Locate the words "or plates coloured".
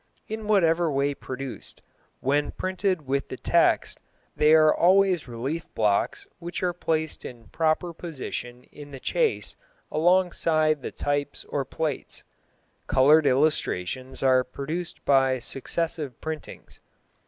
11.45-13.27